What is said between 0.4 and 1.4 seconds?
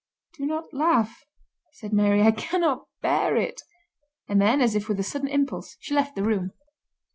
not laugh,"